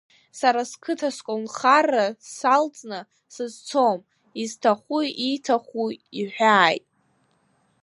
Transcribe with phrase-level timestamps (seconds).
[0.39, 2.05] Сара сқыҭа, сколнхара
[2.35, 2.99] салҵны
[3.33, 3.97] сызцом,
[4.41, 5.87] изҭаху ииҭаху
[6.19, 6.85] иҳәааит!